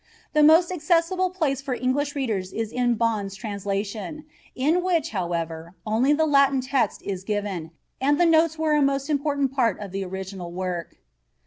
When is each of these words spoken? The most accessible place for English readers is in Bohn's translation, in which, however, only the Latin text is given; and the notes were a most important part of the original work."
The 0.33 0.41
most 0.41 0.71
accessible 0.71 1.29
place 1.29 1.61
for 1.61 1.75
English 1.75 2.15
readers 2.15 2.51
is 2.53 2.71
in 2.71 2.95
Bohn's 2.95 3.35
translation, 3.35 4.25
in 4.55 4.81
which, 4.81 5.11
however, 5.11 5.75
only 5.85 6.11
the 6.11 6.25
Latin 6.25 6.59
text 6.59 7.03
is 7.03 7.23
given; 7.23 7.69
and 8.01 8.19
the 8.19 8.25
notes 8.25 8.57
were 8.57 8.73
a 8.73 8.81
most 8.81 9.11
important 9.11 9.51
part 9.53 9.79
of 9.79 9.91
the 9.91 10.03
original 10.03 10.51
work." 10.51 10.95